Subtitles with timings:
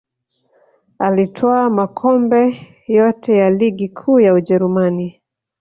[0.99, 5.21] Alitwaa makombe yote ya ligi kuu ya ujerumani